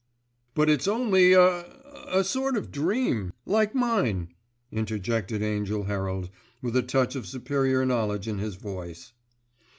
[0.55, 4.29] "But it's only a—a—sort of dream, like mine,"
[4.71, 9.13] interjected Angell Herald, with a touch of superior knowledge in his voice.